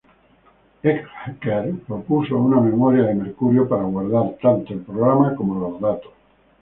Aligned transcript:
Eckert 0.81 1.83
propuso 1.85 2.35
una 2.35 2.59
memoria 2.59 3.03
de 3.03 3.13
mercurio 3.13 3.69
para 3.69 3.83
guardar 3.83 4.35
tanto 4.41 4.73
el 4.73 4.79
programa 4.79 5.35
como 5.35 5.59
los 5.59 5.79
datos. 5.79 6.11